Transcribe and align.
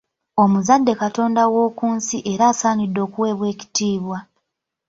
Omuzadde 0.43 0.91
Katonda 1.01 1.41
w’oku 1.53 1.85
nsi 1.97 2.17
era 2.31 2.43
asaanidde 2.51 2.99
okuweebwa 3.07 3.45
ekitiibwa. 3.53 4.17